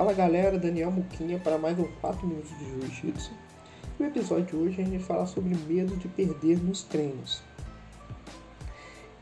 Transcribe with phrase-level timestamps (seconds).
[0.00, 3.32] Fala galera, Daniel Muquinha para mais um 4 minutos de Jiu-Jitsu.
[3.98, 7.42] No episódio de hoje a gente vai falar sobre medo de perder nos treinos.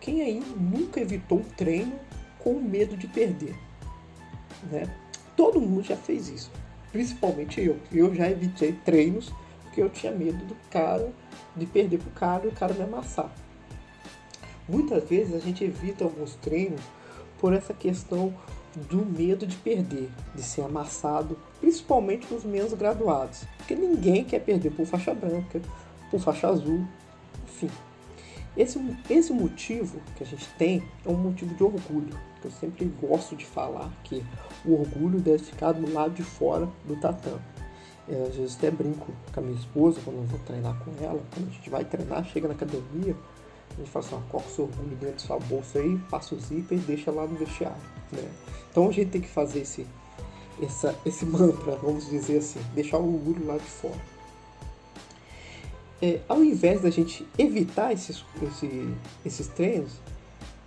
[0.01, 1.99] Quem aí nunca evitou um treino
[2.39, 3.57] com medo de perder?
[4.71, 4.89] Né?
[5.37, 6.53] Todo mundo já fez isso,
[6.93, 7.77] principalmente eu.
[7.91, 11.13] Eu já evitei treinos porque eu tinha medo do cara,
[11.57, 13.35] de perder pro cara e o cara me amassar.
[14.69, 16.83] Muitas vezes a gente evita alguns treinos
[17.41, 18.33] por essa questão
[18.89, 23.45] do medo de perder, de ser amassado, principalmente nos menos graduados.
[23.57, 25.61] Porque ninguém quer perder por faixa branca,
[26.11, 26.85] por faixa azul,
[27.47, 27.71] enfim.
[28.57, 32.87] Esse, esse motivo que a gente tem é um motivo de orgulho, que eu sempre
[33.01, 34.25] gosto de falar que
[34.65, 37.41] o orgulho deve ficar do lado de fora do tatame.
[38.09, 41.23] É, às vezes até brinco com a minha esposa quando eu vou treinar com ela,
[41.33, 43.15] quando a gente vai treinar, chega na academia,
[43.75, 46.41] a gente fala assim, ó, o seu orgulho dentro da sua bolsa aí, passa o
[46.41, 47.81] zíper e deixa lá no vestiário.
[48.13, 48.29] Né?
[48.71, 49.87] Então a gente tem que fazer esse,
[50.63, 54.19] essa, esse mantra, vamos dizer assim, deixar o orgulho lá de fora.
[56.01, 58.95] É, ao invés da gente evitar esses, esse,
[59.27, 59.93] esses treinos,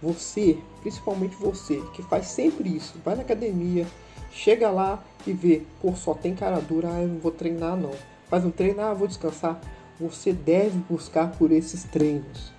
[0.01, 3.87] você, principalmente você, que faz sempre isso, vai na academia,
[4.31, 7.91] chega lá e vê, pô, só tem cara dura, ah, eu não vou treinar não.
[8.27, 9.59] Faz um treino, ah, vou descansar.
[9.99, 12.51] Você deve buscar por esses treinos.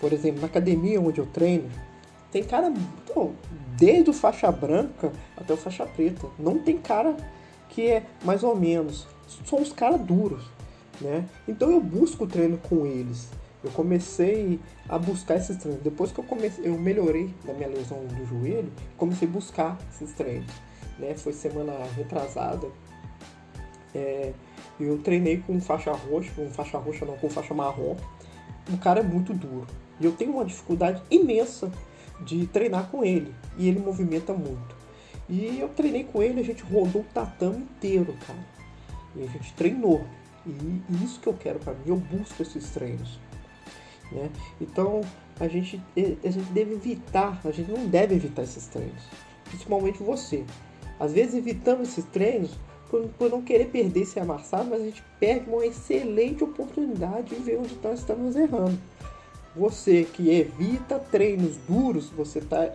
[0.00, 1.70] Por exemplo, na academia onde eu treino,
[2.30, 2.72] tem cara,
[3.04, 3.34] então,
[3.76, 6.26] desde o faixa branca até o faixa preta.
[6.38, 7.16] Não tem cara
[7.68, 9.06] que é mais ou menos.
[9.44, 10.44] São os caras duros,
[11.00, 11.26] né?
[11.46, 13.28] Então eu busco treino com eles.
[13.64, 15.82] Eu comecei a buscar esses treinos.
[15.82, 20.12] Depois que eu comecei, eu melhorei da minha lesão do joelho, comecei a buscar esses
[20.12, 20.52] treinos.
[20.98, 21.14] Né?
[21.16, 22.68] Foi semana retrasada.
[23.94, 24.32] É,
[24.78, 27.96] eu treinei com faixa roxa, com faixa roxa não, com faixa marrom.
[28.72, 29.66] O cara é muito duro.
[30.00, 31.70] E eu tenho uma dificuldade imensa
[32.20, 33.34] de treinar com ele.
[33.56, 34.76] E ele movimenta muito.
[35.28, 38.38] E eu treinei com ele, a gente rodou o tatame inteiro, cara.
[39.14, 40.04] E a gente treinou.
[40.46, 43.18] E, isso que eu quero para mim, eu busco esses treinos.
[44.12, 44.30] Né?
[44.60, 45.00] Então
[45.40, 49.02] a gente, a gente deve evitar, a gente não deve evitar esses treinos.
[49.44, 50.44] Principalmente você.
[50.98, 52.52] Às vezes evitamos esses treinos
[52.90, 57.42] por, por não querer perder esse amassado, mas a gente perde uma excelente oportunidade de
[57.42, 58.78] ver onde nós estamos errando.
[59.54, 62.72] Você que evita treinos duros, você tá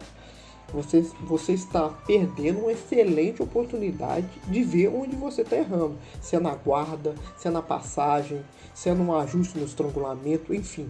[0.73, 5.97] você, você está perdendo uma excelente oportunidade de ver onde você está errando.
[6.21, 8.41] Se é na guarda, se é na passagem,
[8.73, 10.89] se é no ajuste no estrangulamento, enfim.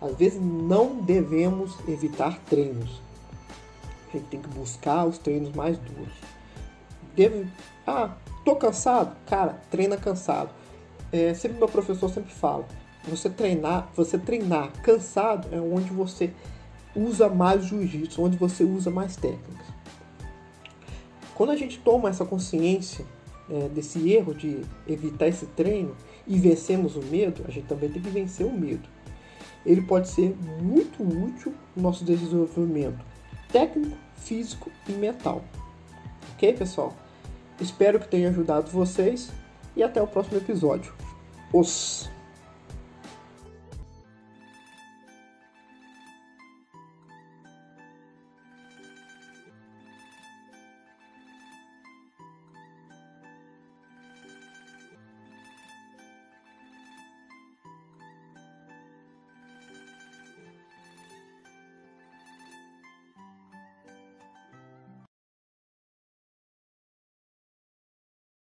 [0.00, 3.02] Às vezes não devemos evitar treinos.
[4.08, 6.14] A gente tem que buscar os treinos mais duros.
[7.20, 7.46] Deve,
[7.86, 8.16] ah,
[8.46, 9.14] tô cansado?
[9.26, 10.48] Cara, treina cansado.
[11.12, 12.66] É, sempre meu professor sempre fala,
[13.06, 16.32] você treinar, você treinar cansado é onde você
[16.96, 19.66] usa mais jiu-jitsu, onde você usa mais técnicas.
[21.34, 23.04] Quando a gente toma essa consciência
[23.50, 25.94] é, desse erro de evitar esse treino
[26.26, 28.88] e vencemos o medo, a gente também tem que vencer o medo.
[29.66, 33.04] Ele pode ser muito útil no nosso desenvolvimento
[33.52, 35.44] técnico, físico e mental.
[36.32, 36.96] Ok, pessoal?
[37.60, 39.30] Espero que tenha ajudado vocês
[39.76, 40.92] e até o próximo episódio.
[41.52, 42.08] Os